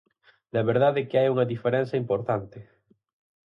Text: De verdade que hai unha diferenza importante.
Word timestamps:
De 0.53 0.61
verdade 0.69 1.05
que 1.09 1.17
hai 1.19 1.27
unha 1.33 1.49
diferenza 1.53 1.99
importante. 2.03 2.59